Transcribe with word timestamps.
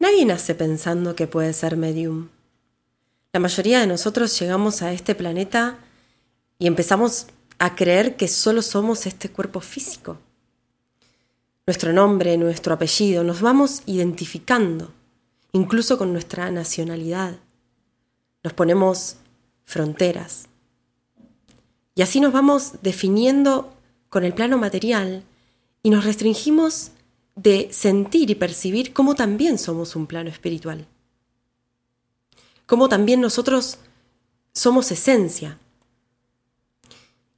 Nadie 0.00 0.24
nace 0.24 0.54
pensando 0.54 1.14
que 1.14 1.26
puede 1.26 1.52
ser 1.52 1.76
medium. 1.76 2.30
La 3.34 3.38
mayoría 3.38 3.80
de 3.80 3.86
nosotros 3.86 4.36
llegamos 4.40 4.80
a 4.80 4.92
este 4.92 5.14
planeta 5.14 5.78
y 6.58 6.66
empezamos 6.66 7.26
a 7.58 7.74
creer 7.76 8.16
que 8.16 8.26
solo 8.26 8.62
somos 8.62 9.06
este 9.06 9.28
cuerpo 9.28 9.60
físico. 9.60 10.16
Nuestro 11.66 11.92
nombre, 11.92 12.38
nuestro 12.38 12.72
apellido, 12.72 13.22
nos 13.24 13.42
vamos 13.42 13.82
identificando, 13.84 14.90
incluso 15.52 15.98
con 15.98 16.14
nuestra 16.14 16.50
nacionalidad. 16.50 17.36
Nos 18.42 18.54
ponemos 18.54 19.16
fronteras. 19.66 20.48
Y 21.94 22.00
así 22.00 22.20
nos 22.20 22.32
vamos 22.32 22.80
definiendo 22.80 23.74
con 24.08 24.24
el 24.24 24.32
plano 24.32 24.56
material 24.56 25.24
y 25.82 25.90
nos 25.90 26.06
restringimos 26.06 26.92
de 27.42 27.70
sentir 27.72 28.30
y 28.30 28.34
percibir 28.34 28.92
cómo 28.92 29.14
también 29.14 29.56
somos 29.56 29.96
un 29.96 30.06
plano 30.06 30.28
espiritual. 30.28 30.86
Cómo 32.66 32.90
también 32.90 33.22
nosotros 33.22 33.78
somos 34.52 34.92
esencia. 34.92 35.58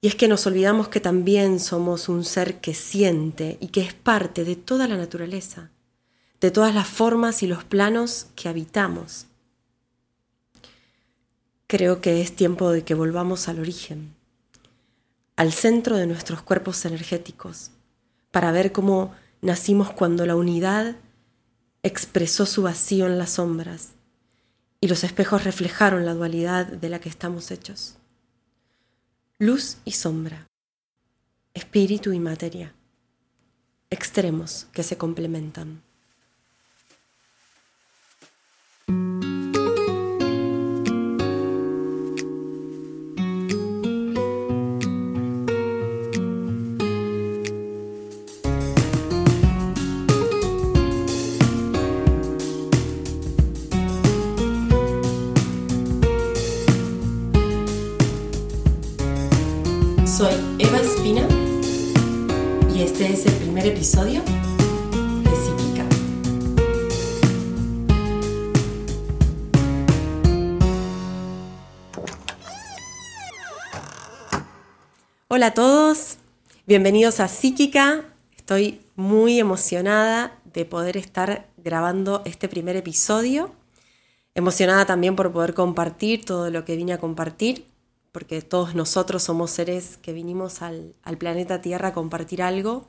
Y 0.00 0.08
es 0.08 0.16
que 0.16 0.26
nos 0.26 0.44
olvidamos 0.48 0.88
que 0.88 0.98
también 0.98 1.60
somos 1.60 2.08
un 2.08 2.24
ser 2.24 2.60
que 2.60 2.74
siente 2.74 3.58
y 3.60 3.68
que 3.68 3.82
es 3.82 3.94
parte 3.94 4.42
de 4.44 4.56
toda 4.56 4.88
la 4.88 4.96
naturaleza, 4.96 5.70
de 6.40 6.50
todas 6.50 6.74
las 6.74 6.88
formas 6.88 7.44
y 7.44 7.46
los 7.46 7.62
planos 7.62 8.26
que 8.34 8.48
habitamos. 8.48 9.26
Creo 11.68 12.00
que 12.00 12.20
es 12.20 12.34
tiempo 12.34 12.72
de 12.72 12.82
que 12.82 12.94
volvamos 12.94 13.46
al 13.46 13.60
origen, 13.60 14.16
al 15.36 15.52
centro 15.52 15.96
de 15.96 16.08
nuestros 16.08 16.42
cuerpos 16.42 16.84
energéticos, 16.84 17.70
para 18.32 18.50
ver 18.50 18.72
cómo 18.72 19.14
nacimos 19.42 19.92
cuando 19.92 20.24
la 20.24 20.36
unidad 20.36 20.96
expresó 21.82 22.46
su 22.46 22.62
vacío 22.62 23.06
en 23.06 23.18
las 23.18 23.32
sombras 23.32 23.90
y 24.80 24.88
los 24.88 25.04
espejos 25.04 25.44
reflejaron 25.44 26.06
la 26.06 26.14
dualidad 26.14 26.66
de 26.66 26.88
la 26.88 27.00
que 27.00 27.08
estamos 27.08 27.50
hechos. 27.50 27.96
Luz 29.38 29.78
y 29.84 29.92
sombra, 29.92 30.46
espíritu 31.54 32.12
y 32.12 32.20
materia, 32.20 32.72
extremos 33.90 34.68
que 34.72 34.84
se 34.84 34.96
complementan. 34.96 35.82
Es 63.22 63.32
el 63.32 63.38
primer 63.38 63.66
episodio 63.66 64.22
de 64.22 65.30
Psíquica. 65.36 65.86
Hola 75.28 75.46
a 75.46 75.54
todos, 75.54 76.16
bienvenidos 76.66 77.20
a 77.20 77.28
Psíquica. 77.28 78.04
Estoy 78.36 78.80
muy 78.96 79.38
emocionada 79.38 80.40
de 80.52 80.64
poder 80.64 80.96
estar 80.96 81.48
grabando 81.56 82.22
este 82.24 82.48
primer 82.48 82.76
episodio. 82.76 83.52
Emocionada 84.34 84.84
también 84.86 85.14
por 85.14 85.32
poder 85.32 85.54
compartir 85.54 86.24
todo 86.24 86.50
lo 86.50 86.64
que 86.64 86.76
vine 86.76 86.94
a 86.94 86.98
compartir 86.98 87.66
porque 88.12 88.42
todos 88.42 88.74
nosotros 88.74 89.22
somos 89.22 89.50
seres 89.50 89.96
que 89.96 90.12
vinimos 90.12 90.60
al, 90.60 90.94
planeta 91.18 91.62
Tierra 91.62 91.88
a 91.88 91.92
compartir 91.94 92.42
algo, 92.42 92.86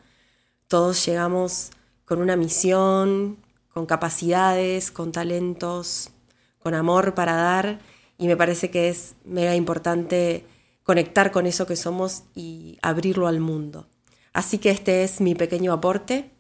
todos 0.68 1.06
llegamos 1.06 1.72
con 2.06 2.22
una 2.22 2.36
misión, 2.36 3.38
con 3.74 3.86
capacidades, 3.86 4.92
con 4.92 5.12
talentos, 5.12 6.12
con 6.60 6.74
amor 6.74 7.14
para 7.14 7.34
dar, 7.34 7.80
y 8.18 8.28
me 8.28 8.38
parece 8.38 8.70
que 8.70 8.90
es 8.90 9.16
mega 9.26 9.56
importante 9.56 10.46
conectar 10.84 11.32
con 11.32 11.46
eso 11.46 11.66
que 11.66 11.76
somos 11.76 12.24
y 12.36 12.78
abrirlo 12.82 13.28
al 13.28 13.40
mundo. 13.40 13.88
Así 14.34 14.58
que 14.58 14.70
este 14.70 15.04
es 15.04 15.22
mi 15.22 15.36
pequeño 15.36 15.74
aporte, 15.74 16.32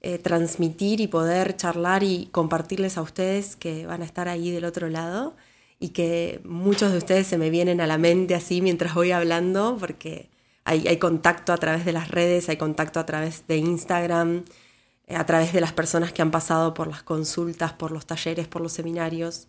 eh, 0.00 0.18
transmitir 0.18 1.00
y 1.00 1.06
poder 1.06 1.56
charlar 1.56 2.02
y 2.02 2.28
compartirles 2.32 2.98
a 2.98 3.02
ustedes 3.02 3.56
que 3.56 3.86
van 3.86 4.02
a 4.02 4.04
estar 4.04 4.28
ahí 4.28 4.50
del 4.50 4.64
otro 4.64 4.88
lado 4.88 5.36
y 5.78 5.90
que 5.90 6.40
muchos 6.44 6.92
de 6.92 6.98
ustedes 6.98 7.26
se 7.26 7.38
me 7.38 7.50
vienen 7.50 7.80
a 7.80 7.86
la 7.86 7.98
mente 7.98 8.34
así 8.34 8.60
mientras 8.60 8.94
voy 8.94 9.12
hablando, 9.12 9.76
porque 9.78 10.28
hay, 10.64 10.96
contacto 10.98 11.52
a 11.52 11.56
través 11.56 11.84
de 11.84 11.92
las 11.92 12.08
redes, 12.08 12.48
hay 12.48 12.56
contacto 12.56 13.00
a 13.00 13.06
través 13.06 13.46
de 13.46 13.56
Instagram, 13.56 14.44
eh, 15.06 15.16
a 15.16 15.26
través 15.26 15.52
de 15.52 15.60
las 15.60 15.72
personas 15.72 16.12
que 16.12 16.22
han 16.22 16.30
pasado 16.30 16.74
por 16.74 16.86
las 16.86 17.02
consultas, 17.02 17.72
por 17.72 17.90
los 17.90 18.06
talleres, 18.06 18.48
por 18.48 18.62
los 18.62 18.72
seminarios. 18.72 19.48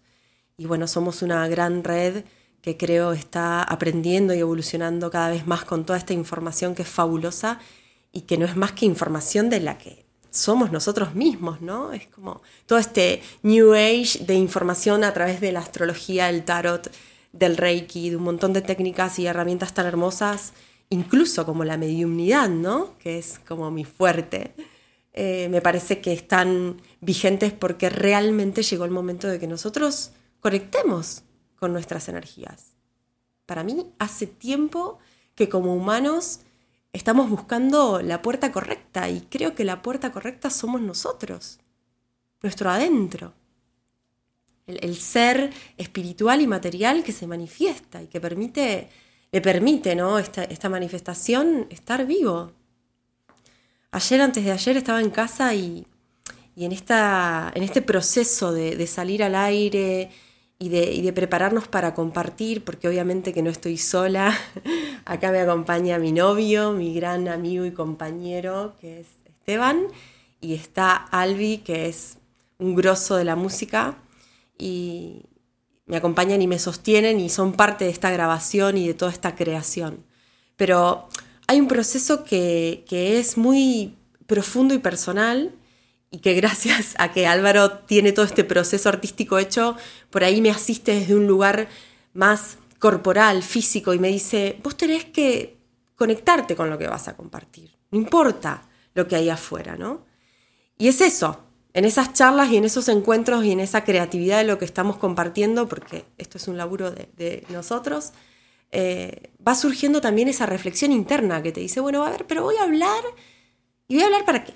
Y 0.57 0.65
bueno, 0.65 0.87
somos 0.87 1.21
una 1.21 1.47
gran 1.47 1.83
red 1.83 2.25
que 2.61 2.77
creo 2.77 3.13
está 3.13 3.61
aprendiendo 3.61 4.33
y 4.33 4.39
evolucionando 4.39 5.11
cada 5.11 5.29
vez 5.29 5.45
más 5.45 5.65
con 5.65 5.85
toda 5.85 5.99
esta 5.99 6.13
información 6.13 6.75
que 6.75 6.83
es 6.83 6.87
fabulosa 6.87 7.59
y 8.11 8.21
que 8.21 8.37
no 8.37 8.45
es 8.45 8.55
más 8.55 8.71
que 8.71 8.85
información 8.85 9.49
de 9.49 9.59
la 9.59 9.77
que 9.77 10.05
somos 10.31 10.71
nosotros 10.71 11.13
mismos, 11.13 11.61
¿no? 11.61 11.93
Es 11.93 12.07
como 12.07 12.41
todo 12.65 12.79
este 12.79 13.21
New 13.43 13.73
Age 13.73 14.23
de 14.25 14.33
información 14.33 15.03
a 15.03 15.13
través 15.13 15.41
de 15.41 15.51
la 15.51 15.59
astrología, 15.59 16.29
el 16.29 16.43
tarot, 16.43 16.89
del 17.33 17.57
Reiki, 17.57 18.09
de 18.09 18.17
un 18.17 18.23
montón 18.23 18.53
de 18.53 18.61
técnicas 18.61 19.19
y 19.19 19.27
herramientas 19.27 19.73
tan 19.73 19.85
hermosas, 19.85 20.53
incluso 20.93 21.45
como 21.45 21.63
la 21.63 21.77
mediumnidad, 21.77 22.49
¿no? 22.49 22.97
Que 22.99 23.17
es 23.17 23.39
como 23.39 23.71
mi 23.71 23.83
fuerte. 23.83 24.53
Eh, 25.11 25.47
me 25.49 25.61
parece 25.61 26.01
que 26.01 26.13
están 26.13 26.81
vigentes 27.01 27.51
porque 27.51 27.89
realmente 27.89 28.63
llegó 28.63 28.85
el 28.85 28.91
momento 28.91 29.27
de 29.27 29.39
que 29.39 29.47
nosotros 29.47 30.11
conectemos 30.39 31.23
con 31.55 31.73
nuestras 31.73 32.09
energías. 32.09 32.73
Para 33.45 33.63
mí, 33.63 33.91
hace 33.99 34.27
tiempo 34.27 34.99
que 35.35 35.49
como 35.49 35.75
humanos 35.75 36.41
estamos 36.93 37.29
buscando 37.29 38.01
la 38.01 38.21
puerta 38.21 38.51
correcta 38.51 39.09
y 39.09 39.21
creo 39.21 39.55
que 39.55 39.63
la 39.63 39.81
puerta 39.81 40.11
correcta 40.11 40.49
somos 40.49 40.81
nosotros, 40.81 41.59
nuestro 42.41 42.69
adentro, 42.69 43.33
el, 44.67 44.95
ser 44.95 45.51
espiritual 45.77 46.41
y 46.41 46.47
material 46.47 47.03
que 47.03 47.11
se 47.11 47.27
manifiesta 47.27 48.01
y 48.01 48.07
que 48.07 48.21
permite, 48.21 48.89
le 49.33 49.41
permite 49.41 49.95
¿no? 49.95 50.17
esta, 50.19 50.45
esta 50.45 50.69
manifestación 50.69 51.67
estar 51.69 52.05
vivo. 52.05 52.53
Ayer, 53.91 54.21
antes 54.21 54.45
de 54.45 54.51
ayer, 54.51 54.77
estaba 54.77 55.01
en 55.01 55.09
casa 55.09 55.53
y, 55.53 55.85
y 56.55 56.63
en, 56.63 56.71
esta, 56.71 57.51
en 57.53 57.63
este 57.63 57.81
proceso 57.81 58.53
de, 58.53 58.77
de 58.77 58.87
salir 58.87 59.21
al 59.23 59.35
aire, 59.35 60.09
y 60.63 60.69
de, 60.69 61.11
prepararnos 61.11 61.67
para 61.67 61.93
compartir, 61.93 62.63
porque 62.63 62.87
obviamente 62.87 63.33
que 63.33 63.41
no 63.41 63.49
estoy 63.49 63.77
sola. 63.77 64.33
Acá 65.05 65.31
me 65.31 65.41
acompaña 65.41 65.99
mi 65.99 66.13
novio, 66.13 66.71
mi 66.71 66.93
gran 66.93 67.27
amigo 67.27 67.65
y 67.65 67.71
compañero, 67.71 68.75
que 68.79 69.01
es 69.01 69.07
Esteban, 69.25 69.87
y 70.39 70.53
está 70.53 70.93
Albi, 70.95 71.57
que 71.57 71.87
es 71.87 72.17
un 72.59 72.75
grosso 72.75 73.17
de 73.17 73.25
la 73.25 73.35
música, 73.35 73.97
y 74.57 75.23
me 75.85 75.97
acompañan 75.97 76.41
y 76.41 76.47
me 76.47 76.59
sostienen 76.59 77.19
y 77.19 77.29
son 77.29 77.53
parte 77.53 77.85
de 77.85 77.91
esta 77.91 78.11
grabación 78.11 78.77
y 78.77 78.87
de 78.87 78.93
toda 78.93 79.11
esta 79.11 79.35
creación. 79.35 80.05
Pero 80.55 81.09
hay 81.47 81.59
un 81.59 81.67
proceso 81.67 82.23
que, 82.23 82.85
que 82.87 83.19
es 83.19 83.37
muy 83.37 83.95
profundo 84.25 84.73
y 84.73 84.79
personal, 84.79 85.53
y 86.13 86.19
que 86.19 86.35
gracias 86.35 86.93
a 86.99 87.11
que 87.11 87.25
Álvaro 87.25 87.79
tiene 87.79 88.11
todo 88.11 88.25
este 88.25 88.43
proceso 88.43 88.87
artístico 88.87 89.39
hecho, 89.39 89.75
por 90.11 90.23
ahí 90.23 90.41
me 90.41 90.51
asiste 90.51 90.93
desde 90.93 91.15
un 91.15 91.25
lugar 91.25 91.69
más 92.13 92.59
corporal, 92.77 93.41
físico, 93.41 93.95
y 93.95 93.99
me 93.99 94.09
dice, 94.09 94.59
vos 94.61 94.77
tenés 94.77 95.05
que 95.05 95.57
conectarte 95.95 96.55
con 96.55 96.69
lo 96.69 96.77
que 96.77 96.87
vas 96.87 97.07
a 97.07 97.15
compartir, 97.15 97.75
no 97.89 97.97
importa 97.97 98.69
lo 98.93 99.07
que 99.07 99.15
hay 99.15 99.29
afuera, 99.29 99.75
¿no? 99.75 100.05
Y 100.77 100.87
es 100.87 101.01
eso, 101.01 101.39
en 101.73 101.85
esas 101.85 102.13
charlas 102.13 102.49
y 102.51 102.57
en 102.57 102.65
esos 102.65 102.87
encuentros 102.87 103.43
y 103.43 103.51
en 103.51 103.59
esa 103.59 103.83
creatividad 103.83 104.37
de 104.37 104.43
lo 104.43 104.59
que 104.59 104.65
estamos 104.65 104.97
compartiendo, 104.97 105.67
porque 105.67 106.05
esto 106.17 106.37
es 106.37 106.47
un 106.47 106.57
laburo 106.57 106.91
de, 106.91 107.45
nosotros, 107.49 108.11
eh, 108.71 109.31
va 109.45 109.55
surgiendo 109.55 109.99
también 109.99 110.27
esa 110.27 110.45
reflexión 110.45 110.91
interna 110.91 111.41
que 111.41 111.51
te 111.51 111.61
dice, 111.61 111.79
bueno, 111.79 112.05
a 112.05 112.11
ver, 112.11 112.25
pero 112.27 112.43
voy 112.43 112.55
a 112.57 112.63
hablar, 112.63 113.03
¿y 113.87 113.95
voy 113.95 114.03
a 114.03 114.05
hablar 114.05 114.25
para 114.25 114.43
qué? 114.43 114.53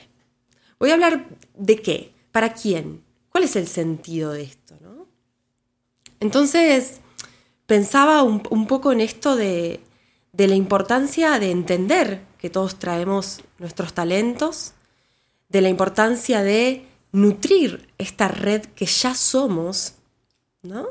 Voy 0.80 0.92
a 0.92 0.94
hablar 0.94 1.28
de 1.56 1.82
qué, 1.82 2.14
para 2.32 2.54
quién, 2.54 3.04
cuál 3.30 3.44
es 3.44 3.56
el 3.56 3.68
sentido 3.68 4.32
de 4.34 4.44
esto. 4.44 4.76
Entonces, 6.20 7.02
pensaba 7.66 8.24
un, 8.24 8.68
poco 8.68 8.92
en 8.92 9.02
esto 9.02 9.36
de, 9.36 9.82
de 10.34 10.48
la 10.48 10.56
importancia 10.56 11.40
de 11.40 11.52
entender 11.52 12.22
que 12.38 12.50
todos 12.50 12.78
traemos 12.78 13.42
nuestros 13.58 13.94
talentos, 13.94 14.74
de 15.50 15.62
la 15.62 15.70
importancia 15.70 16.44
de 16.44 16.87
nutrir 17.12 17.90
esta 17.98 18.28
red 18.28 18.66
que 18.66 18.86
ya 18.86 19.16
somos, 19.16 19.96
¿no? 20.62 20.88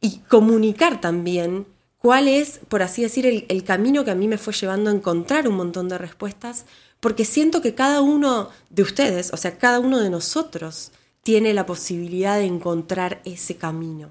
Y 0.00 0.18
comunicar 0.28 1.00
también 1.00 1.66
cuál 1.98 2.28
es, 2.28 2.60
por 2.68 2.82
así 2.82 3.02
decir, 3.02 3.26
el, 3.26 3.64
camino 3.64 4.04
que 4.04 4.10
a 4.10 4.14
mí 4.14 4.28
me 4.28 4.38
fue 4.38 4.52
llevando 4.52 4.90
a 4.90 4.94
encontrar 4.94 5.48
un 5.48 5.56
montón 5.56 5.88
de 5.88 5.98
respuestas, 5.98 6.64
porque 7.00 7.24
siento 7.24 7.60
que 7.60 7.74
cada 7.74 8.00
uno 8.00 8.50
de 8.70 8.82
ustedes, 8.82 9.32
o 9.32 9.36
sea, 9.36 9.58
cada 9.58 9.80
uno 9.80 9.98
de 10.00 10.10
nosotros, 10.10 10.92
tiene 11.22 11.52
la 11.52 11.66
posibilidad 11.66 12.38
de 12.38 12.44
encontrar 12.44 13.20
ese 13.24 13.56
camino. 13.56 14.10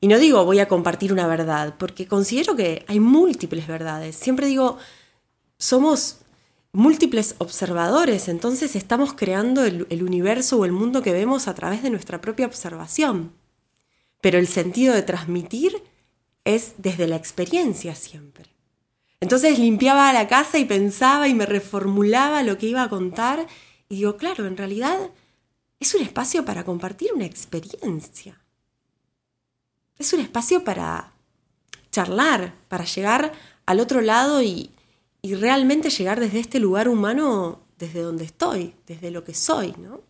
Y 0.00 0.08
no 0.08 0.18
digo 0.18 0.44
voy 0.44 0.58
a 0.58 0.68
compartir 0.68 1.12
una 1.12 1.28
verdad, 1.28 1.76
porque 1.78 2.08
considero 2.08 2.56
que 2.56 2.84
hay 2.88 2.98
múltiples 2.98 3.68
verdades. 3.68 4.16
Siempre 4.16 4.48
digo, 4.48 4.78
somos 5.58 6.21
múltiples 6.72 7.34
observadores, 7.38 8.28
entonces 8.28 8.74
estamos 8.76 9.12
creando 9.12 9.64
el, 9.64 10.02
universo 10.02 10.58
o 10.58 10.64
el 10.64 10.72
mundo 10.72 11.02
que 11.02 11.12
vemos 11.12 11.46
a 11.46 11.54
través 11.54 11.82
de 11.82 11.90
nuestra 11.90 12.20
propia 12.20 12.46
observación. 12.46 13.32
Pero 14.20 14.38
el 14.38 14.46
sentido 14.46 14.94
de 14.94 15.02
transmitir 15.02 15.82
es 16.44 16.74
desde 16.78 17.06
la 17.06 17.16
experiencia 17.16 17.94
siempre. 17.94 18.46
Entonces 19.20 19.58
limpiaba 19.58 20.12
la 20.12 20.26
casa 20.26 20.58
y 20.58 20.64
pensaba 20.64 21.28
y 21.28 21.34
me 21.34 21.46
reformulaba 21.46 22.42
lo 22.42 22.58
que 22.58 22.66
iba 22.66 22.82
a 22.82 22.88
contar 22.88 23.46
y 23.88 23.96
digo, 23.96 24.16
claro, 24.16 24.46
en 24.46 24.56
realidad 24.56 25.10
es 25.78 25.94
un 25.94 26.02
espacio 26.02 26.44
para 26.44 26.64
compartir 26.64 27.12
una 27.14 27.26
experiencia. 27.26 28.40
Es 29.98 30.12
un 30.12 30.20
espacio 30.20 30.64
para 30.64 31.12
charlar, 31.92 32.54
para 32.68 32.84
llegar 32.84 33.32
al 33.66 33.78
otro 33.78 34.00
lado 34.00 34.42
y, 34.42 34.70
y 35.22 35.36
realmente 35.36 35.88
llegar 35.88 36.18
desde 36.18 36.40
este 36.40 36.58
lugar 36.58 36.88
humano, 36.88 37.60
desde 37.78 38.02
donde 38.02 38.24
estoy, 38.24 38.74
desde 38.86 39.12
lo 39.12 39.22
que 39.22 39.34
soy, 39.34 39.72
¿no? 39.78 40.00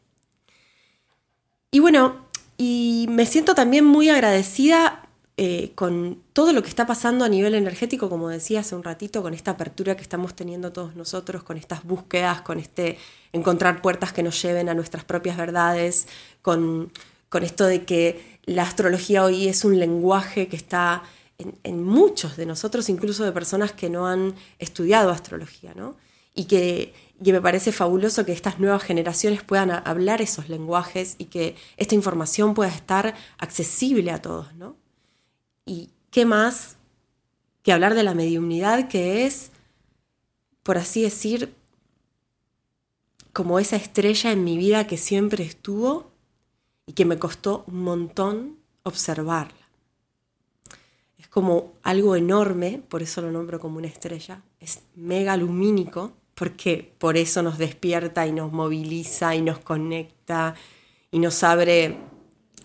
Y 1.71 1.81
bueno, 1.81 2.27
y 2.57 3.07
me 3.11 3.27
siento 3.27 3.55
también 3.55 3.85
muy 3.85 4.09
agradecida 4.09 5.09
eh, 5.39 5.73
con 5.75 6.23
todo 6.35 6.53
lo 6.53 6.63
que 6.63 6.69
está 6.69 6.87
pasando 6.87 7.25
a 7.25 7.29
nivel 7.29 7.55
energético, 7.55 8.11
como 8.11 8.29
decía 8.29 8.61
hace 8.61 8.75
un 8.75 8.85
ratito, 8.85 9.23
con 9.23 9.33
esta 9.33 9.53
apertura 9.53 9.97
que 9.97 10.03
estamos 10.03 10.35
teniendo 10.35 10.73
todos 10.73 10.95
nosotros, 10.95 11.43
con 11.43 11.57
estas 11.57 11.85
búsquedas, 11.85 12.43
con 12.43 12.59
este 12.59 12.99
encontrar 13.33 13.81
puertas 13.81 14.13
que 14.13 14.23
nos 14.23 14.41
lleven 14.43 14.69
a 14.69 14.75
nuestras 14.75 15.05
propias 15.05 15.37
verdades, 15.37 16.07
con, 16.43 16.93
con 17.29 17.43
esto 17.43 17.67
de 17.67 17.85
que 17.85 18.39
la 18.45 18.63
astrología 18.63 19.25
hoy 19.25 19.49
es 19.49 19.65
un 19.65 19.79
lenguaje 19.79 20.49
que 20.49 20.57
está 20.57 21.03
en, 21.63 21.83
muchos 21.83 22.37
de 22.37 22.47
nosotros, 22.47 22.89
incluso 22.89 23.25
de 23.25 23.33
personas 23.33 23.73
que 23.73 23.91
no 23.91 24.07
han 24.07 24.35
estudiado 24.59 25.11
astrología, 25.11 25.75
¿no? 25.75 25.97
Y 26.35 26.45
que, 26.45 26.95
me 27.21 27.41
parece 27.41 27.73
fabuloso 27.73 28.25
que 28.25 28.33
estas 28.33 28.59
nuevas 28.59 28.83
generaciones 28.83 29.43
puedan 29.43 29.71
hablar 29.71 30.21
esos 30.21 30.49
lenguajes 30.49 31.15
y 31.19 31.27
que 31.27 31.57
esta 31.77 31.95
información 31.95 32.55
pueda 32.55 32.71
estar 32.71 33.15
accesible 33.39 34.11
a 34.11 34.21
todos, 34.21 34.55
¿no? 34.55 34.77
Y 35.65 35.91
qué 36.11 36.25
más 36.27 36.77
que 37.63 37.73
hablar 37.73 37.95
de 37.95 38.03
la 38.03 38.15
mediumnidad 38.15 38.89
que 38.89 39.25
es, 39.25 39.53
por 40.63 40.79
así 40.79 41.03
decir, 41.03 41.55
como 43.33 43.59
esa 43.59 43.77
estrella 43.77 44.33
en 44.33 44.45
mi 44.45 44.57
vida 44.59 44.87
que 44.87 44.97
siempre 44.97 45.45
estuvo 45.45 46.11
y 46.87 46.93
que 46.93 47.05
me 47.05 47.19
costó 47.19 47.65
un 47.69 47.85
montón 47.85 48.59
observarla 48.83 49.62
como 51.29 51.75
algo 51.83 52.17
enorme, 52.17 52.83
por 52.89 53.03
eso 53.03 53.21
lo 53.21 53.31
nombro 53.31 53.61
como 53.61 53.79
una 53.79 53.89
estrella, 53.89 54.43
es 54.61 54.81
mega 54.95 55.37
lumínico, 55.37 56.13
porque 56.35 56.95
por 56.99 57.17
eso 57.17 57.43
nos 57.43 57.59
despierta 57.59 58.27
y 58.27 58.33
nos 58.33 58.53
moviliza 58.53 59.35
y 59.35 59.43
nos 59.43 59.59
conecta 59.59 60.55
y 61.11 61.19
nos 61.19 61.43
abre 61.43 61.97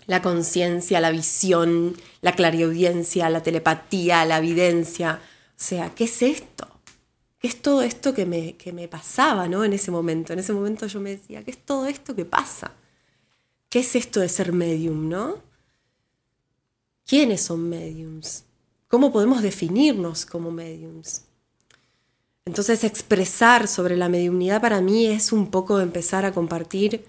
la 0.07 0.21
conciencia, 0.21 1.01
la 1.01 1.11
visión, 1.11 1.95
la 2.21 2.31
clariaudiencia, 2.31 3.29
la 3.29 3.43
telepatía, 3.43 4.25
la 4.25 4.37
evidencia. 4.37 5.21
O 5.49 5.53
sea, 5.57 5.93
¿qué 5.93 6.05
es 6.05 6.21
esto? 6.21 6.67
¿Qué 7.39 7.47
es 7.47 7.61
todo 7.61 7.81
esto 7.81 8.13
que 8.13 8.25
me, 8.25 8.55
que 8.55 8.73
me 8.73 8.87
pasaba 8.87 9.47
¿no? 9.47 9.63
en 9.63 9.73
ese 9.73 9.91
momento? 9.91 10.33
En 10.33 10.39
ese 10.39 10.53
momento 10.53 10.87
yo 10.87 11.01
me 11.01 11.11
decía, 11.11 11.43
¿qué 11.43 11.51
es 11.51 11.63
todo 11.63 11.85
esto 11.85 12.15
que 12.15 12.25
pasa? 12.25 12.71
¿Qué 13.69 13.79
es 13.79 13.95
esto 13.95 14.21
de 14.21 14.29
ser 14.29 14.53
medium, 14.53 15.09
no? 15.09 15.43
¿Quiénes 17.05 17.41
son 17.41 17.69
mediums? 17.69 18.46
¿Cómo 18.87 19.11
podemos 19.11 19.41
definirnos 19.41 20.25
como 20.25 20.49
mediums? 20.51 21.23
Entonces 22.45 22.85
expresar 22.85 23.67
sobre 23.67 23.97
la 23.97 24.07
mediumnidad 24.07 24.61
para 24.61 24.79
mí 24.79 25.07
es 25.07 25.33
un 25.33 25.51
poco 25.51 25.81
empezar 25.81 26.23
a 26.23 26.31
compartir 26.31 27.05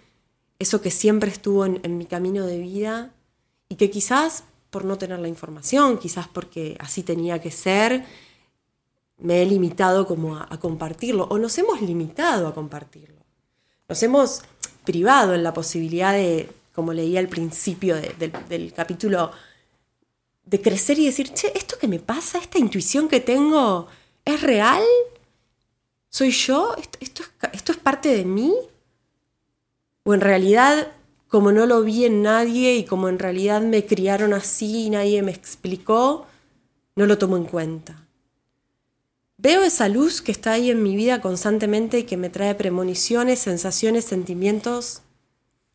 eso 0.58 0.80
que 0.80 0.90
siempre 0.90 1.30
estuvo 1.30 1.64
en, 1.64 1.96
mi 1.96 2.06
camino 2.06 2.44
de 2.44 2.58
vida 2.58 3.12
y 3.68 3.76
que 3.76 3.90
quizás 3.90 4.42
por 4.70 4.84
no 4.84 4.98
tener 4.98 5.20
la 5.20 5.28
información, 5.28 5.98
quizás 5.98 6.26
porque 6.26 6.76
así 6.80 7.04
tenía 7.04 7.40
que 7.40 7.52
ser, 7.52 8.04
me 9.18 9.40
he 9.40 9.46
limitado 9.46 10.08
como 10.08 10.36
a, 10.36 10.48
compartirlo 10.58 11.28
o 11.30 11.38
nos 11.38 11.56
hemos 11.58 11.80
limitado 11.80 12.48
a 12.48 12.54
compartirlo. 12.54 13.22
Nos 13.88 14.02
hemos 14.02 14.42
privado 14.84 15.34
en 15.34 15.44
la 15.44 15.54
posibilidad 15.54 16.12
de, 16.12 16.50
como 16.74 16.92
leía 16.92 17.20
al 17.20 17.28
principio 17.28 17.94
del 17.94 18.72
capítulo 18.74 19.30
de 20.48 20.60
crecer 20.60 20.98
y 20.98 21.06
decir, 21.06 21.32
che, 21.34 21.52
esto 21.54 21.76
que 21.78 21.88
me 21.88 21.98
pasa, 21.98 22.38
esta 22.38 22.58
intuición 22.58 23.08
que 23.08 23.20
tengo, 23.20 23.86
¿es 24.24 24.40
real? 24.40 24.82
¿Soy 26.08 26.30
yo? 26.30 26.74
¿Esto, 26.76 27.22
esto, 27.52 27.72
es, 27.72 27.78
parte 27.78 28.08
de 28.08 28.24
mí? 28.24 28.54
¿O 30.04 30.14
en 30.14 30.22
realidad, 30.22 30.92
como 31.28 31.52
no 31.52 31.66
lo 31.66 31.82
vi 31.82 32.06
en 32.06 32.22
nadie 32.22 32.76
y 32.76 32.84
como 32.84 33.10
en 33.10 33.18
realidad 33.18 33.60
me 33.60 33.84
criaron 33.84 34.32
así 34.32 34.86
y 34.86 34.90
nadie 34.90 35.22
me 35.22 35.32
explicó, 35.32 36.26
no 36.96 37.04
lo 37.04 37.18
tomo 37.18 37.36
en 37.36 37.44
cuenta? 37.44 38.06
Veo 39.36 39.62
esa 39.62 39.88
luz 39.88 40.22
que 40.22 40.32
está 40.32 40.52
ahí 40.52 40.70
en 40.70 40.82
mi 40.82 40.96
vida 40.96 41.20
constantemente 41.20 41.98
y 41.98 42.04
que 42.04 42.16
me 42.16 42.30
trae 42.30 42.54
premoniciones, 42.54 43.38
sensaciones, 43.38 44.06
sentimientos, 44.06 45.02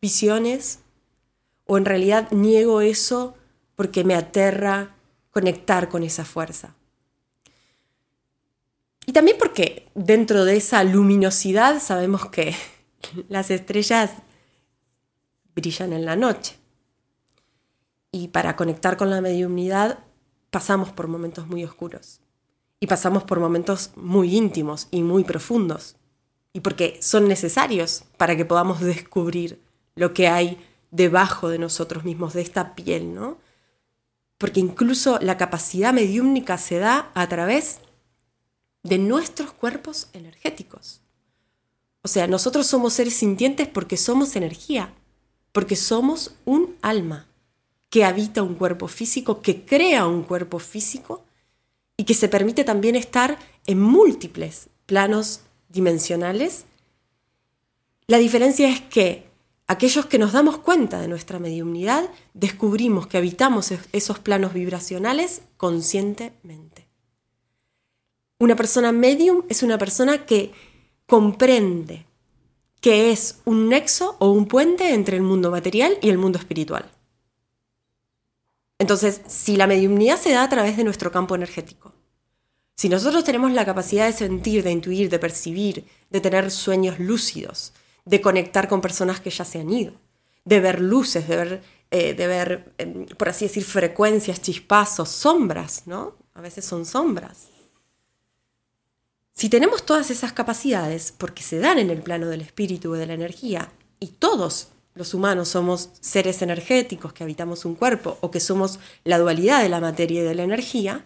visiones, 0.02 0.80
o 1.64 1.78
en 1.78 1.84
realidad 1.84 2.30
niego 2.32 2.80
eso 2.80 3.34
porque 3.76 4.04
me 4.04 4.14
aterra 4.14 4.94
conectar 5.30 5.88
con 5.88 6.02
esa 6.02 6.24
fuerza. 6.24 6.74
Y 9.06 9.12
también 9.12 9.36
porque 9.38 9.88
dentro 9.94 10.44
de 10.44 10.56
esa 10.56 10.82
luminosidad 10.84 11.80
sabemos 11.80 12.26
que 12.30 12.54
las 13.28 13.50
estrellas 13.50 14.10
brillan 15.54 15.92
en 15.92 16.04
la 16.04 16.16
noche. 16.16 16.56
Y 18.10 18.28
para 18.28 18.56
conectar 18.56 18.96
con 18.96 19.10
la 19.10 19.20
mediunidad 19.20 19.98
pasamos 20.50 20.92
por 20.92 21.08
momentos 21.08 21.48
muy 21.48 21.64
oscuros. 21.64 22.20
Y 22.80 22.86
pasamos 22.86 23.24
por 23.24 23.40
momentos 23.40 23.90
muy 23.96 24.36
íntimos 24.36 24.88
y 24.90 25.02
muy 25.02 25.24
profundos. 25.24 25.96
Y 26.52 26.60
porque 26.60 26.98
son 27.02 27.26
necesarios 27.26 28.04
para 28.16 28.36
que 28.36 28.44
podamos 28.44 28.80
descubrir 28.80 29.60
lo 29.96 30.14
que 30.14 30.28
hay 30.28 30.64
debajo 30.92 31.48
de 31.48 31.58
nosotros 31.58 32.04
mismos, 32.04 32.34
de 32.34 32.42
esta 32.42 32.76
piel, 32.76 33.14
¿no? 33.14 33.38
Porque 34.38 34.60
incluso 34.60 35.18
la 35.20 35.36
capacidad 35.36 35.92
mediúmnica 35.92 36.58
se 36.58 36.78
da 36.78 37.10
a 37.14 37.28
través 37.28 37.78
de 38.82 38.98
nuestros 38.98 39.52
cuerpos 39.52 40.08
energéticos. 40.12 41.00
O 42.02 42.08
sea, 42.08 42.26
nosotros 42.26 42.66
somos 42.66 42.92
seres 42.92 43.14
sintientes 43.14 43.66
porque 43.66 43.96
somos 43.96 44.36
energía, 44.36 44.92
porque 45.52 45.76
somos 45.76 46.34
un 46.44 46.76
alma 46.82 47.26
que 47.88 48.04
habita 48.04 48.42
un 48.42 48.56
cuerpo 48.56 48.88
físico, 48.88 49.40
que 49.40 49.64
crea 49.64 50.06
un 50.06 50.22
cuerpo 50.22 50.58
físico 50.58 51.24
y 51.96 52.04
que 52.04 52.14
se 52.14 52.28
permite 52.28 52.64
también 52.64 52.96
estar 52.96 53.38
en 53.66 53.80
múltiples 53.80 54.68
planos 54.84 55.40
dimensionales. 55.68 56.64
La 58.06 58.18
diferencia 58.18 58.68
es 58.68 58.80
que 58.80 59.30
Aquellos 59.66 60.06
que 60.06 60.18
nos 60.18 60.32
damos 60.32 60.58
cuenta 60.58 61.00
de 61.00 61.08
nuestra 61.08 61.38
mediumnidad, 61.38 62.10
descubrimos 62.34 63.06
que 63.06 63.16
habitamos 63.16 63.72
esos 63.92 64.18
planos 64.18 64.52
vibracionales 64.52 65.42
conscientemente. 65.56 66.86
Una 68.38 68.56
persona 68.56 68.92
medium 68.92 69.42
es 69.48 69.62
una 69.62 69.78
persona 69.78 70.26
que 70.26 70.52
comprende 71.06 72.06
que 72.82 73.10
es 73.10 73.40
un 73.46 73.70
nexo 73.70 74.16
o 74.18 74.30
un 74.30 74.46
puente 74.46 74.92
entre 74.92 75.16
el 75.16 75.22
mundo 75.22 75.50
material 75.50 75.96
y 76.02 76.10
el 76.10 76.18
mundo 76.18 76.38
espiritual. 76.38 76.90
Entonces, 78.78 79.22
si 79.26 79.56
la 79.56 79.66
mediumnidad 79.66 80.18
se 80.18 80.32
da 80.32 80.42
a 80.42 80.48
través 80.50 80.76
de 80.76 80.84
nuestro 80.84 81.10
campo 81.10 81.34
energético, 81.34 81.94
si 82.76 82.90
nosotros 82.90 83.24
tenemos 83.24 83.52
la 83.52 83.64
capacidad 83.64 84.06
de 84.06 84.12
sentir, 84.12 84.62
de 84.62 84.72
intuir, 84.72 85.08
de 85.08 85.18
percibir, 85.18 85.86
de 86.10 86.20
tener 86.20 86.50
sueños 86.50 86.98
lúcidos, 86.98 87.72
de 88.04 88.20
conectar 88.20 88.68
con 88.68 88.80
personas 88.80 89.20
que 89.20 89.30
ya 89.30 89.44
se 89.44 89.60
han 89.60 89.70
ido, 89.70 89.94
de 90.44 90.60
ver 90.60 90.80
luces, 90.80 91.26
de 91.28 91.36
ver, 91.36 91.62
eh, 91.90 92.14
de 92.14 92.26
ver 92.26 92.72
em, 92.78 93.06
por 93.06 93.28
así 93.28 93.46
decir, 93.46 93.64
frecuencias, 93.64 94.42
chispazos, 94.42 95.08
sombras, 95.08 95.82
¿no? 95.86 96.16
A 96.34 96.40
veces 96.40 96.64
son 96.64 96.84
sombras. 96.84 97.48
Si 99.32 99.48
tenemos 99.48 99.84
todas 99.84 100.10
esas 100.10 100.32
capacidades, 100.32 101.12
porque 101.16 101.42
se 101.42 101.58
dan 101.58 101.78
en 101.78 101.90
el 101.90 102.02
plano 102.02 102.28
del 102.28 102.40
espíritu 102.40 102.94
y 102.94 102.98
de 102.98 103.06
la 103.06 103.14
energía, 103.14 103.72
y 103.98 104.08
todos 104.08 104.68
los 104.94 105.12
humanos 105.12 105.48
somos 105.48 105.90
seres 106.00 106.40
energéticos 106.42 107.12
que 107.12 107.24
habitamos 107.24 107.64
un 107.64 107.74
cuerpo 107.74 108.16
o 108.20 108.30
que 108.30 108.38
somos 108.38 108.78
la 109.02 109.18
dualidad 109.18 109.62
de 109.62 109.68
la 109.68 109.80
materia 109.80 110.20
y 110.20 110.24
de 110.24 110.34
la 110.36 110.44
energía, 110.44 111.04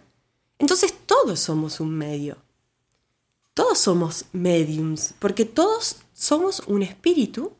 entonces 0.59 0.93
todos 1.05 1.39
somos 1.39 1.79
un 1.79 1.97
medio. 1.97 2.37
Todos 3.55 3.79
somos 3.79 4.25
mediums, 4.31 5.15
porque 5.17 5.43
todos 5.45 5.97
somos 6.19 6.59
un 6.67 6.83
espíritu 6.83 7.53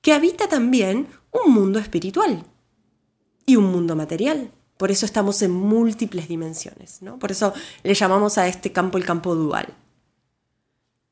que 0.00 0.12
habita 0.12 0.48
también 0.48 1.08
un 1.32 1.52
mundo 1.52 1.80
espiritual 1.80 2.44
y 3.44 3.56
un 3.56 3.64
mundo 3.64 3.96
material. 3.96 4.52
Por 4.76 4.92
eso 4.92 5.04
estamos 5.04 5.42
en 5.42 5.50
múltiples 5.50 6.28
dimensiones, 6.28 7.02
¿no? 7.02 7.18
Por 7.18 7.32
eso 7.32 7.52
le 7.82 7.92
llamamos 7.92 8.38
a 8.38 8.46
este 8.46 8.70
campo 8.70 8.98
el 8.98 9.04
campo 9.04 9.34
dual. 9.34 9.74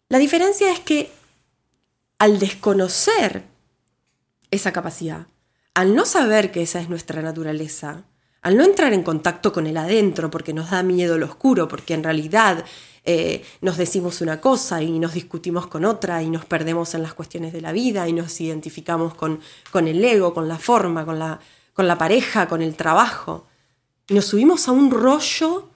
La 0.09 0.19
diferencia 0.19 0.73
es 0.73 0.79
que 0.79 1.11
al 2.19 2.39
desconocer 2.39 3.47
esa 4.53 4.73
capacidad, 4.73 5.27
al 5.75 5.97
no 5.97 6.05
saber 6.05 6.53
que 6.53 6.63
esa 6.63 6.81
es 6.81 6.89
nuestra 6.89 7.21
naturaleza, 7.21 8.05
al 8.43 8.57
no 8.57 8.65
entrar 8.65 8.93
en 8.93 9.03
contacto 9.03 9.53
con 9.53 9.67
el 9.67 9.77
adentro 9.77 10.31
porque 10.31 10.53
nos 10.53 10.71
da 10.71 10.83
miedo 10.83 11.17
lo 11.17 11.27
oscuro, 11.27 11.69
porque 11.69 11.95
en 11.95 12.03
realidad 12.03 12.65
eh, 13.05 13.45
nos 13.61 13.77
decimos 13.77 14.21
una 14.21 14.41
cosa 14.41 14.83
y 14.83 14.99
nos 14.99 15.15
discutimos 15.15 15.69
con 15.69 15.85
otra 15.85 16.23
y 16.23 16.31
nos 16.31 16.45
perdemos 16.45 16.95
en 16.95 17.03
las 17.03 17.15
cuestiones 17.15 17.53
de 17.53 17.61
la 17.61 17.73
vida 17.73 18.09
y 18.09 18.13
nos 18.13 18.41
identificamos 18.41 19.15
con, 19.15 19.41
con 19.71 19.89
el 19.89 20.05
ego, 20.05 20.35
con 20.35 20.49
la 20.49 20.59
forma, 20.59 21.05
con 21.05 21.19
la, 21.19 21.41
con 21.73 21.87
la 21.87 21.99
pareja, 21.99 22.49
con 22.49 22.63
el 22.63 22.75
trabajo. 22.75 23.47
Nos 24.09 24.27
subimos 24.27 24.67
a 24.67 24.73
un 24.73 24.91
rollo 24.91 25.69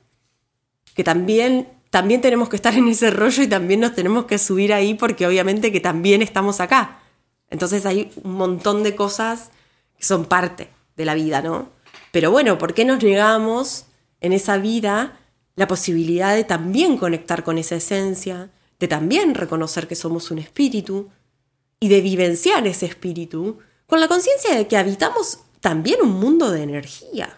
que 0.94 1.04
también, 1.04 1.68
también 1.90 2.20
tenemos 2.20 2.49
que 2.49 2.56
estar 2.56 2.75
en 2.75 2.88
ese 2.88 3.11
rollo 3.11 3.44
y 3.44 3.49
también 3.49 3.80
nos 3.80 3.94
tenemos 3.94 4.25
que 4.25 4.38
subir 4.38 4.73
ahí 4.73 4.94
porque 4.94 5.26
obviamente 5.26 5.70
que 5.70 5.80
también 5.80 6.20
estamos 6.20 6.61
acá. 6.61 7.00
Entonces 7.49 7.87
hay 7.87 8.12
un 8.25 8.32
montón 8.32 8.82
de 8.82 8.96
cosas 8.96 9.50
que 9.96 10.04
son 10.04 10.25
parte 10.25 10.68
de 10.96 11.04
la 11.04 11.14
vida, 11.14 11.42
¿no? 11.42 11.75
Pero 12.16 12.30
bueno, 12.30 12.56
¿por 12.56 12.73
qué 12.73 12.87
nos 12.87 13.04
negamos 13.04 13.85
en 14.23 14.32
esa 14.32 14.56
vida 14.56 15.20
la 15.54 15.68
posibilidad 15.68 16.35
de 16.35 16.44
también 16.44 16.96
conectar 16.96 17.44
con 17.44 17.58
esa 17.58 17.76
esencia, 17.76 18.49
de 18.80 18.88
también 18.88 19.35
reconocer 19.35 19.87
que 19.87 19.96
somos 19.96 20.30
un 20.30 20.38
espíritu 20.38 21.11
y 21.78 21.88
de 21.88 22.00
vivenciar 22.00 22.66
ese 22.66 22.87
espíritu 22.87 23.58
con 23.87 24.00
la 24.00 24.08
conciencia 24.08 24.54
de 24.54 24.66
que 24.66 24.78
habitamos 24.78 25.40
también 25.61 25.99
un 26.00 26.12
mundo 26.12 26.50
de 26.50 26.62
energía. 26.62 27.37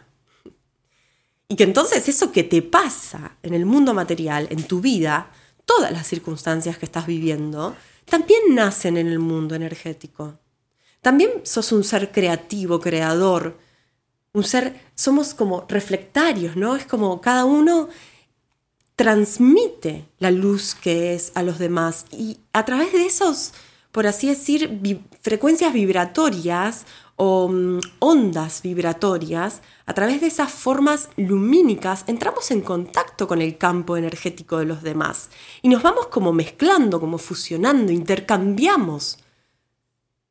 Y 1.49 1.57
que 1.57 1.65
entonces 1.65 2.09
eso 2.09 2.31
que 2.31 2.45
te 2.45 2.63
pasa 2.63 3.37
en 3.43 3.55
el 3.55 3.67
mundo 3.67 3.95
material, 3.95 4.47
en 4.49 4.63
tu 4.63 4.81
vida, 4.81 5.33
todas 5.65 5.91
las 5.91 6.07
circunstancias 6.07 6.79
que 6.79 6.87
estás 6.87 7.09
viviendo, 7.09 7.75
también 8.05 8.55
nacen 8.55 8.97
en 8.97 9.09
el 9.09 9.19
mundo 9.19 9.57
energético. 9.57 10.39
También 11.01 11.31
sos 11.43 11.73
un 11.73 11.83
ser 11.83 12.13
creativo, 12.13 12.79
creador, 12.79 13.67
un 14.33 14.45
ser, 14.45 14.81
somos 14.95 15.35
como 15.35 15.65
reflectarios, 15.69 16.57
¿no? 16.57 16.77
Es 16.77 16.87
como 16.87 17.21
cada 17.21 17.45
uno 17.45 17.89
transmite 18.99 20.09
la 20.19 20.33
luz 20.33 20.75
que 20.75 21.15
es 21.15 21.31
a 21.37 21.43
los 21.45 21.59
demás 21.59 22.05
y 22.11 22.39
a 22.53 22.65
través 22.65 22.93
de 22.93 23.07
esos, 23.07 23.53
por 23.93 24.09
así 24.09 24.27
decir, 24.27 24.81
frecuencias 25.23 25.73
vibratorias 25.73 26.85
o 27.15 27.49
mm, 27.49 27.81
ondas 28.01 28.63
vibratorias, 28.63 29.63
a 29.87 29.95
través 29.95 30.21
de 30.21 30.27
esas 30.27 30.51
formas 30.51 31.11
lumínicas 31.17 32.05
entramos 32.09 32.51
en 32.51 32.61
contacto 32.61 33.29
con 33.29 33.41
el 33.41 33.57
campo 33.57 33.97
energético 33.97 34.59
de 34.59 34.65
los 34.65 34.83
demás 34.83 35.31
y 35.63 35.69
nos 35.69 35.83
vamos 35.83 36.09
como 36.09 36.33
mezclando, 36.33 37.01
como 37.01 37.19
fusionando, 37.19 37.93
intercambiamos 37.93 39.19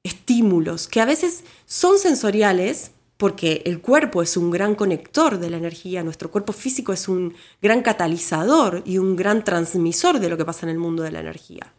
estímulos 0.04 0.88
que 0.88 1.02
a 1.02 1.06
veces 1.06 1.44
son 1.66 2.00
sensoriales, 2.00 2.92
porque 3.18 3.64
el 3.66 3.82
cuerpo 3.82 4.22
es 4.22 4.38
un 4.38 4.52
gran 4.52 4.76
conector 4.76 5.40
de 5.40 5.50
la 5.50 5.58
energía, 5.58 6.04
nuestro 6.04 6.32
cuerpo 6.32 6.54
físico 6.54 6.94
es 6.94 7.08
un 7.08 7.34
gran 7.62 7.82
catalizador 7.82 8.84
y 8.86 9.00
un 9.00 9.16
gran 9.16 9.44
transmisor 9.44 10.20
de 10.20 10.30
lo 10.30 10.38
que 10.38 10.46
pasa 10.46 10.66
en 10.66 10.70
el 10.70 10.78
mundo 10.78 11.04
de 11.04 11.12
la 11.12 11.20
energía. 11.20 11.74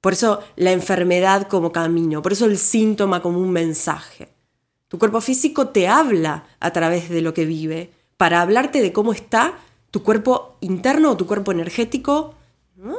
Por 0.00 0.12
eso 0.12 0.40
la 0.56 0.72
enfermedad 0.72 1.48
como 1.48 1.72
camino, 1.72 2.20
por 2.20 2.32
eso 2.32 2.46
el 2.46 2.58
síntoma 2.58 3.22
como 3.22 3.38
un 3.38 3.52
mensaje. 3.52 4.28
Tu 4.88 4.98
cuerpo 4.98 5.20
físico 5.20 5.68
te 5.68 5.88
habla 5.88 6.44
a 6.60 6.72
través 6.72 7.08
de 7.08 7.22
lo 7.22 7.32
que 7.32 7.46
vive, 7.46 7.92
para 8.16 8.42
hablarte 8.42 8.82
de 8.82 8.92
cómo 8.92 9.12
está 9.12 9.58
tu 9.90 10.02
cuerpo 10.02 10.56
interno 10.60 11.12
o 11.12 11.16
tu 11.16 11.26
cuerpo 11.26 11.52
energético 11.52 12.34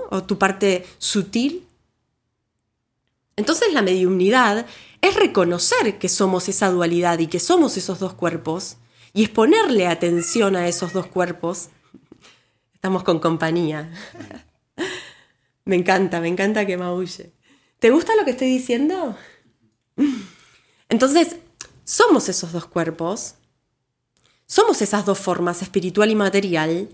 o 0.10 0.24
tu 0.24 0.38
parte 0.38 0.86
sutil. 0.98 1.68
Entonces 3.36 3.74
la 3.74 3.82
mediumnidad 3.82 4.66
es 5.08 5.16
reconocer 5.16 5.98
que 6.00 6.10
somos 6.10 6.50
esa 6.50 6.70
dualidad 6.70 7.20
y 7.20 7.28
que 7.28 7.40
somos 7.40 7.78
esos 7.78 8.00
dos 8.00 8.14
cuerpos 8.14 8.78
y 9.14 9.24
es 9.24 9.30
ponerle 9.30 9.88
atención 9.88 10.56
a 10.56 10.68
esos 10.68 10.94
dos 10.94 11.08
cuerpos. 11.08 11.70
Estamos 12.74 13.04
con 13.04 13.20
compañía. 13.20 13.92
me 15.66 15.76
encanta, 15.76 16.20
me 16.20 16.28
encanta 16.28 16.66
que 16.66 16.78
maulle. 16.78 17.32
¿Te 17.80 17.92
gusta 17.92 18.16
lo 18.16 18.26
que 18.26 18.32
estoy 18.32 18.48
diciendo? 18.48 19.16
Entonces, 20.90 21.38
somos 21.84 22.30
esos 22.30 22.52
dos 22.52 22.66
cuerpos, 22.66 23.36
somos 24.48 24.82
esas 24.82 25.06
dos 25.06 25.20
formas, 25.20 25.62
espiritual 25.62 26.10
y 26.10 26.16
material, 26.16 26.90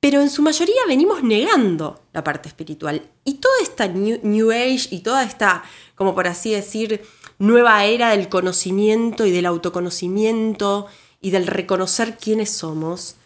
pero 0.00 0.22
en 0.22 0.30
su 0.30 0.40
mayoría 0.40 0.80
venimos 0.88 1.22
negando 1.22 2.02
la 2.12 2.24
parte 2.24 2.48
espiritual. 2.48 3.02
Y 3.24 3.34
toda 3.34 3.54
esta 3.62 3.86
new, 3.86 4.50
Age 4.50 4.88
y 4.90 5.00
toda 5.00 5.22
esta, 5.22 5.62
como 5.94 6.14
por 6.14 6.26
así 6.26 6.52
decir, 6.52 7.02
nueva 7.40 7.86
era 7.86 8.10
del 8.10 8.28
conocimiento 8.28 9.26
y 9.26 9.30
del 9.30 9.46
autoconocimiento 9.46 10.86
y 11.20 11.30
del 11.30 11.46
reconocer 11.46 12.18
quiénes 12.18 12.50
somos, 12.50 13.16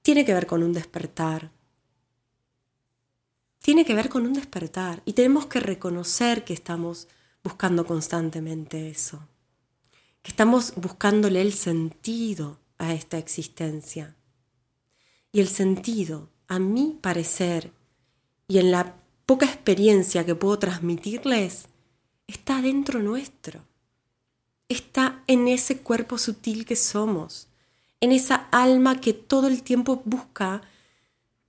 tiene 0.00 0.24
que 0.24 0.32
ver 0.32 0.46
con 0.46 0.62
un 0.62 0.72
despertar. 0.72 1.50
Tiene 3.58 3.84
que 3.84 3.94
ver 3.94 4.08
con 4.08 4.26
un 4.26 4.32
despertar. 4.32 5.02
Y 5.04 5.14
tenemos 5.14 5.46
que 5.46 5.58
reconocer 5.58 6.44
que 6.44 6.54
estamos 6.54 7.08
buscando 7.42 7.84
constantemente 7.84 8.90
eso. 8.90 9.26
Que 10.22 10.30
estamos 10.30 10.74
buscándole 10.76 11.40
el 11.40 11.52
sentido 11.52 12.60
a 12.78 12.94
esta 12.94 13.18
existencia. 13.18 14.14
Y 15.32 15.40
el 15.40 15.48
sentido, 15.48 16.28
a 16.46 16.60
mi 16.60 16.96
parecer, 17.00 17.72
y 18.46 18.58
en 18.58 18.70
la 18.70 18.94
poca 19.26 19.46
experiencia 19.46 20.24
que 20.24 20.36
puedo 20.36 20.60
transmitirles, 20.60 21.66
está 22.26 22.60
dentro 22.62 23.00
nuestro. 23.00 23.60
Está 24.68 25.22
en 25.26 25.48
ese 25.48 25.78
cuerpo 25.78 26.18
sutil 26.18 26.64
que 26.64 26.76
somos, 26.76 27.48
en 28.00 28.12
esa 28.12 28.48
alma 28.50 29.00
que 29.00 29.12
todo 29.12 29.46
el 29.46 29.62
tiempo 29.62 30.02
busca 30.04 30.62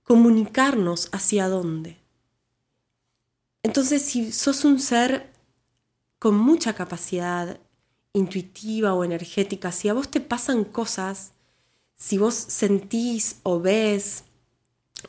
comunicarnos 0.02 1.08
hacia 1.12 1.48
dónde. 1.48 1.96
Entonces, 3.62 4.02
si 4.02 4.32
sos 4.32 4.64
un 4.64 4.78
ser 4.78 5.32
con 6.18 6.36
mucha 6.36 6.74
capacidad 6.74 7.58
intuitiva 8.12 8.94
o 8.94 9.04
energética, 9.04 9.72
si 9.72 9.88
a 9.88 9.94
vos 9.94 10.10
te 10.10 10.20
pasan 10.20 10.64
cosas 10.64 11.32
si 11.96 12.18
vos 12.18 12.34
sentís 12.34 13.40
o 13.42 13.58
ves 13.58 14.24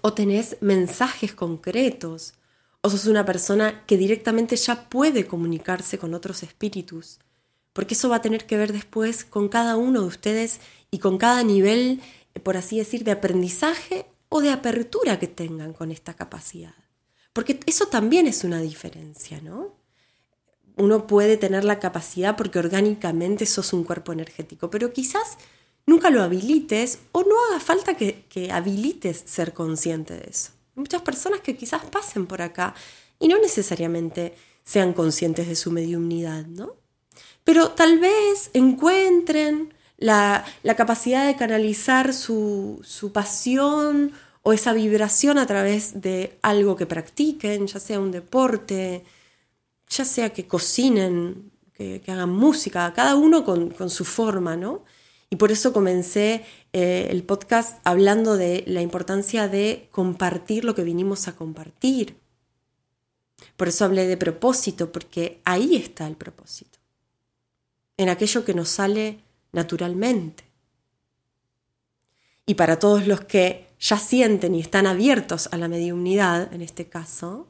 o 0.02 0.14
tenés 0.14 0.58
mensajes 0.62 1.34
concretos, 1.34 2.34
o 2.94 2.98
sos 2.98 3.08
una 3.08 3.26
persona 3.26 3.84
que 3.86 3.98
directamente 3.98 4.56
ya 4.56 4.90
puede 4.90 5.28
comunicarse 5.28 5.98
con 5.98 6.14
otros 6.14 6.44
espíritus, 6.44 7.20
porque 7.74 7.94
eso 7.94 8.10
va 8.10 8.18
a 8.18 8.22
tener 8.22 8.46
que 8.46 8.58
ver 8.58 8.74
después 8.74 9.24
con 9.24 9.50
cada 9.50 9.78
uno 9.78 10.02
de 10.02 10.08
ustedes 10.08 10.60
y 10.92 11.00
con 11.00 11.18
cada 11.18 11.44
nivel, 11.44 12.02
por 12.44 12.58
así 12.58 12.78
decir, 12.78 13.04
de 13.04 13.12
aprendizaje 13.12 14.06
o 14.30 14.42
de 14.42 14.52
apertura 14.52 15.20
que 15.20 15.28
tengan 15.28 15.74
con 15.74 15.92
esta 15.92 16.14
capacidad. 16.14 16.76
Porque 17.34 17.60
eso 17.66 17.88
también 17.88 18.26
es 18.26 18.44
una 18.44 18.60
diferencia, 18.62 19.42
¿no? 19.42 19.76
Uno 20.76 21.08
puede 21.08 21.38
tener 21.38 21.64
la 21.64 21.80
capacidad 21.80 22.36
porque 22.36 22.60
orgánicamente 22.60 23.46
sos 23.46 23.74
un 23.74 23.84
cuerpo 23.84 24.12
energético, 24.12 24.70
pero 24.70 24.94
quizás 24.94 25.38
nunca 25.86 26.10
lo 26.10 26.22
habilites 26.22 27.00
o 27.12 27.24
no 27.24 27.36
haga 27.46 27.60
falta 27.60 27.96
que, 27.96 28.50
habilites 28.52 29.24
ser 29.26 29.54
consciente 29.54 30.14
de 30.16 30.30
eso. 30.30 30.52
Muchas 30.78 31.02
personas 31.02 31.42
que 31.42 31.58
quizás 31.58 31.84
pasen 31.84 32.26
por 32.26 32.42
acá 32.42 32.74
y 33.20 33.28
no 33.28 33.38
necesariamente 33.40 34.36
sean 34.64 34.94
conscientes 34.94 35.48
de 35.48 35.56
su 35.56 35.72
mediumnidad, 35.72 36.46
¿no? 36.46 36.76
Pero 37.44 37.72
tal 37.72 38.00
vez 38.00 38.52
encuentren 38.54 39.74
la, 39.98 40.46
capacidad 40.78 41.26
de 41.26 41.36
canalizar 41.36 42.14
su, 42.14 42.80
su 42.84 43.12
pasión 43.12 44.12
o 44.44 44.54
esa 44.54 44.74
vibración 44.74 45.38
a 45.38 45.48
través 45.48 46.00
de 46.02 46.38
algo 46.42 46.76
que 46.76 46.86
practiquen, 46.86 47.68
ya 47.68 47.80
sea 47.80 48.00
un 48.00 48.12
deporte, 48.12 49.04
ya 49.90 50.06
sea 50.06 50.32
que 50.32 50.48
cocinen, 50.48 51.52
que, 51.74 52.02
hagan 52.08 52.30
música, 52.30 52.94
cada 52.94 53.16
uno 53.16 53.44
con, 53.44 53.70
con, 53.72 53.90
su 53.90 54.06
forma, 54.06 54.56
¿no? 54.56 54.84
Y 55.30 55.36
por 55.36 55.52
eso 55.52 55.74
comencé 55.74 56.46
eh, 56.72 57.08
el 57.10 57.24
podcast 57.24 57.80
hablando 57.84 58.38
de 58.38 58.64
la 58.66 58.82
importancia 58.82 59.48
de 59.48 59.90
compartir 59.92 60.64
lo 60.64 60.74
que 60.74 60.84
vinimos 60.84 61.28
a 61.28 61.36
compartir. 61.36 62.18
Por 63.58 63.68
eso 63.68 63.86
hablé 63.86 64.08
de 64.08 64.18
propósito, 64.18 64.92
porque 64.92 65.42
ahí 65.44 65.76
está 65.76 66.08
el 66.08 66.16
propósito. 66.16 66.80
en 68.00 68.10
aquello 68.10 68.46
que 68.46 68.54
nos 68.54 68.70
sale 68.70 69.24
naturalmente. 69.52 70.44
Y 72.46 72.54
para 72.54 72.78
todos 72.78 73.08
los 73.08 73.22
que 73.22 73.68
ya 73.80 73.98
sienten 73.98 74.54
y 74.54 74.62
están 74.62 74.86
abiertos 74.86 75.50
a 75.52 75.58
la 75.58 75.68
mediumnidad, 75.68 76.54
en 76.54 76.62
este 76.62 76.88
caso, 76.88 77.48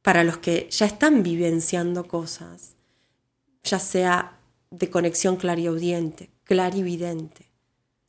para 0.00 0.24
los 0.24 0.38
que 0.38 0.68
ya 0.70 0.86
están 0.86 1.22
vivenciando 1.22 2.08
cosas, 2.08 2.74
ya 3.62 3.78
sea 3.78 4.38
de 4.70 4.88
conexión 4.88 5.36
clariaudiente, 5.36 6.30
clarividente, 6.48 7.44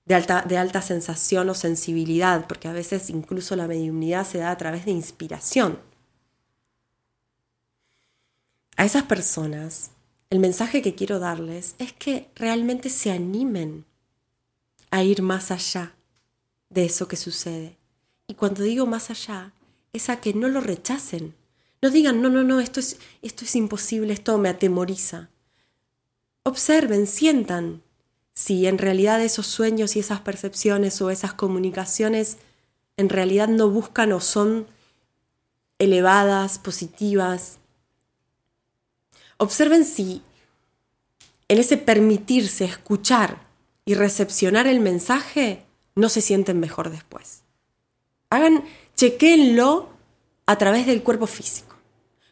de 0.06 0.16
alta, 0.16 0.44
de 0.48 0.58
alta 0.58 0.82
sensación 0.82 1.50
o 1.50 1.54
sensibilidad, 1.54 2.48
porque 2.48 2.70
a 2.70 2.74
veces 2.74 3.10
incluso 3.10 3.58
la 3.58 3.68
mediumnidad 3.68 4.26
se 4.26 4.38
da 4.38 4.50
a 4.50 4.58
través 4.58 4.86
de 4.86 4.92
inspiración. 4.92 5.78
A 8.78 8.86
esas 8.86 9.04
personas, 9.04 9.92
el 10.30 10.40
mensaje 10.40 10.82
que 10.82 10.96
quiero 10.96 11.20
darles 11.20 11.76
es 11.80 11.92
que 11.92 12.30
realmente 12.34 12.90
se 12.90 13.12
animen 13.12 13.84
a 14.90 15.04
ir 15.04 15.22
más 15.22 15.52
allá 15.52 15.94
de 16.70 16.86
eso 16.86 17.10
que 17.10 17.18
sucede. 17.18 17.76
Y 18.26 18.36
cuando 18.36 18.64
digo 18.64 18.86
más 18.86 19.10
allá, 19.10 19.52
es 19.92 20.10
a 20.10 20.22
que 20.22 20.34
no 20.34 20.48
lo 20.48 20.62
rechacen. 20.62 21.36
No 21.82 21.90
digan, 21.90 22.22
no, 22.22 22.30
no, 22.30 22.46
no, 22.46 22.62
esto 22.62 22.80
es, 22.80 23.00
esto 23.22 23.44
es 23.44 23.54
imposible, 23.58 24.14
esto 24.14 24.38
me 24.38 24.48
atemoriza. 24.48 25.30
Observen, 26.44 27.06
sientan 27.06 27.84
si 28.40 28.68
en 28.68 28.78
realidad 28.78 29.22
esos 29.22 29.48
sueños 29.48 29.98
y 29.98 30.00
esas 30.00 30.22
percepciones 30.22 31.02
o 31.02 31.10
esas 31.10 31.34
comunicaciones 31.34 32.38
en 32.96 33.10
realidad 33.10 33.50
no 33.50 33.70
buscan 33.70 34.14
o 34.14 34.22
son 34.22 34.66
elevadas, 35.78 36.58
positivas. 36.58 37.58
Observen 39.36 39.84
si 39.84 40.22
en 41.50 41.58
ese 41.58 41.76
permitirse 41.76 42.64
escuchar 42.64 43.42
y 43.84 43.96
recepcionar 43.96 44.68
el 44.68 44.80
mensaje 44.80 45.66
no 45.96 46.08
se 46.08 46.22
sienten 46.22 46.62
mejor 46.62 46.92
después. 46.92 47.42
Hagan, 48.30 48.64
chequenlo 48.96 49.90
a 50.46 50.58
través 50.58 50.88
del 50.88 51.04
cuerpo 51.04 51.28
físico. 51.28 51.76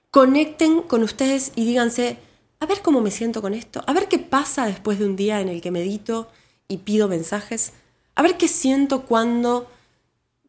Conecten 0.09 0.83
con 0.83 1.03
ustedes 1.03 1.51
y 1.55 1.65
díganse, 1.65 2.17
a 2.59 2.65
ver 2.65 2.81
cómo 2.81 3.01
me 3.01 3.11
siento 3.11 3.41
con 3.41 3.53
esto, 3.53 3.83
a 3.85 3.93
ver 3.93 4.07
qué 4.07 4.19
pasa 4.19 4.65
después 4.65 4.99
de 4.99 5.05
un 5.05 5.15
día 5.15 5.41
en 5.41 5.49
el 5.49 5.61
que 5.61 5.71
medito 5.71 6.29
y 6.67 6.77
pido 6.77 7.07
mensajes, 7.07 7.73
a 8.15 8.21
ver 8.21 8.37
qué 8.37 8.47
siento 8.47 9.03
cuando 9.03 9.69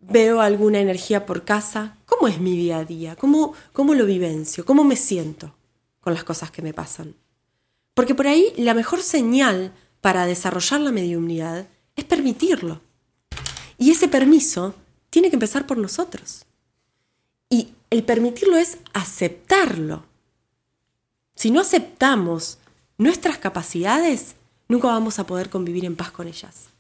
veo 0.01 0.41
alguna 0.41 0.81
energía 0.81 1.27
por 1.27 1.45
casa, 1.45 1.97
cómo 2.07 2.29
es 2.29 2.41
mi 2.41 2.57
día 2.57 2.79
a 2.79 2.85
día, 2.85 3.17
cómo, 3.17 3.53
cómo 3.73 3.95
lo 3.95 4.07
vivencio, 4.07 4.65
cómo 4.65 4.85
me 4.85 4.97
siento 4.97 5.55
con 6.01 6.15
las 6.15 6.25
cosas 6.25 6.51
que 6.51 6.63
me 6.63 6.73
pasan. 6.73 7.15
Porque 7.95 8.15
por 8.15 8.27
ahí 8.27 8.53
la 8.57 8.75
mejor 8.75 9.03
señal 9.03 9.73
para 10.01 10.27
desarrollar 10.27 10.81
la 10.81 10.93
mediumnidad 10.93 11.69
es 11.97 12.05
permitirlo. 12.05 12.81
Y 13.77 13.91
ese 13.91 14.09
permiso 14.09 14.75
tiene 15.11 15.31
que 15.31 15.37
empezar 15.37 15.67
por 15.67 15.79
nosotros. 15.79 16.45
Y 17.51 17.75
el 17.91 18.05
permitirlo 18.05 18.57
es 18.57 18.79
aceptarlo. 18.93 20.05
Si 21.39 21.53
no 21.53 21.61
aceptamos 21.61 22.59
nuestras 22.97 23.39
capacidades, 23.39 24.35
nunca 24.67 24.89
vamos 24.89 25.21
a 25.21 25.25
poder 25.25 25.51
convivir 25.51 25.85
en 25.85 25.95
paz 25.95 26.11
con 26.11 26.27
ellas. 26.27 26.71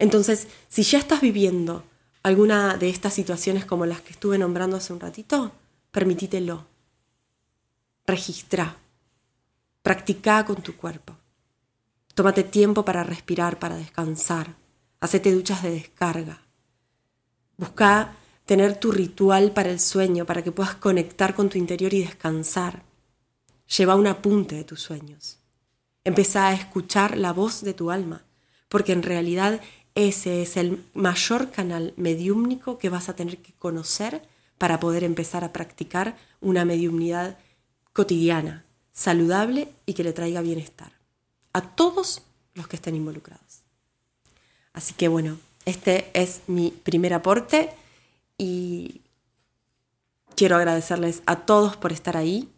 Entonces, 0.00 0.48
si 0.68 0.82
ya 0.82 0.98
estás 0.98 1.20
viviendo 1.20 1.84
alguna 2.24 2.76
de 2.76 2.88
estas 2.88 3.14
situaciones 3.14 3.64
como 3.64 3.86
las 3.86 4.00
que 4.00 4.10
estuve 4.10 4.36
nombrando 4.36 4.78
hace 4.78 4.92
un 4.92 4.98
ratito, 4.98 5.52
permitítelo. 5.92 6.66
Registra. 8.04 8.74
Practica 9.80 10.44
con 10.44 10.56
tu 10.56 10.74
cuerpo. 10.74 11.14
Tómate 12.14 12.42
tiempo 12.42 12.84
para 12.84 13.04
respirar, 13.04 13.60
para 13.60 13.76
descansar. 13.76 14.56
Hacete 14.98 15.32
duchas 15.32 15.62
de 15.62 15.70
descarga. 15.70 16.42
Busca 17.56 18.16
tener 18.44 18.74
tu 18.74 18.90
ritual 18.90 19.52
para 19.52 19.70
el 19.70 19.78
sueño, 19.78 20.26
para 20.26 20.42
que 20.42 20.50
puedas 20.50 20.74
conectar 20.74 21.36
con 21.36 21.48
tu 21.48 21.58
interior 21.58 21.94
y 21.94 22.02
descansar. 22.02 22.82
Lleva 23.76 23.96
un 23.96 24.06
apunte 24.06 24.56
de 24.56 24.64
tus 24.64 24.80
sueños. 24.80 25.38
Empieza 26.04 26.48
a 26.48 26.52
escuchar 26.52 27.16
la 27.16 27.32
voz 27.32 27.62
de 27.62 27.74
tu 27.74 27.90
alma, 27.90 28.24
porque 28.68 28.92
en 28.92 29.02
realidad 29.02 29.60
ese 29.94 30.42
es 30.42 30.56
el 30.56 30.84
mayor 30.92 31.50
canal 31.50 31.94
mediúmnico 31.96 32.78
que 32.78 32.88
vas 32.88 33.08
a 33.08 33.16
tener 33.16 33.38
que 33.38 33.52
conocer 33.52 34.22
para 34.58 34.80
poder 34.80 35.04
empezar 35.04 35.44
a 35.44 35.52
practicar 35.52 36.16
una 36.40 36.64
mediumnidad 36.64 37.38
cotidiana, 37.92 38.64
saludable 38.92 39.68
y 39.86 39.94
que 39.94 40.04
le 40.04 40.12
traiga 40.12 40.40
bienestar 40.40 40.92
a 41.52 41.62
todos 41.62 42.22
los 42.54 42.68
que 42.68 42.76
estén 42.76 42.96
involucrados. 42.96 43.62
Así 44.72 44.94
que 44.94 45.08
bueno, 45.08 45.38
este 45.64 46.10
es 46.12 46.42
mi 46.46 46.70
primer 46.70 47.14
aporte 47.14 47.70
y 48.36 49.00
quiero 50.36 50.56
agradecerles 50.56 51.22
a 51.26 51.46
todos 51.46 51.76
por 51.76 51.92
estar 51.92 52.16
ahí. 52.16 52.48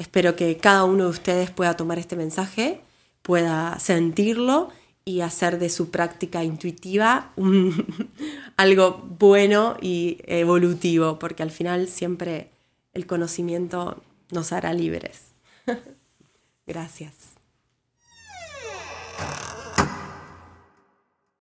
Espero 0.00 0.34
que 0.34 0.56
cada 0.56 0.84
uno 0.84 1.04
de 1.04 1.10
ustedes 1.10 1.50
pueda 1.50 1.76
tomar 1.76 1.98
este 1.98 2.16
mensaje, 2.16 2.80
pueda 3.20 3.78
sentirlo 3.78 4.70
y 5.04 5.20
hacer 5.20 5.58
de 5.58 5.68
su 5.68 5.90
práctica 5.90 6.42
intuitiva 6.42 7.34
algo 8.56 9.04
bueno 9.18 9.76
y 9.82 10.16
evolutivo, 10.24 11.18
porque 11.18 11.42
al 11.42 11.50
final 11.50 11.86
siempre 11.86 12.48
el 12.94 13.06
conocimiento 13.06 14.02
nos 14.30 14.52
hará 14.52 14.72
libres. 14.72 15.32
Gracias. 16.66 17.12